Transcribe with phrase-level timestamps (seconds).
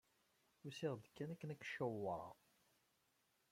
[0.67, 2.35] Usiɣ-d kan akken ad k-ciwṛeɣ.